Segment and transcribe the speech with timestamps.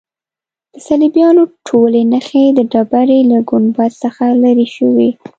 [0.73, 5.09] د صلیبیانو ټولې نښې د ډبرې له ګنبد څخه لیرې شوې.